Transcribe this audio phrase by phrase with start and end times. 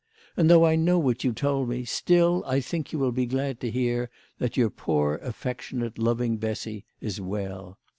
[0.35, 3.59] And though I know what you told me, still I think you will be glad
[3.59, 7.77] to hear that your poor affec tionate loving Bessy is well.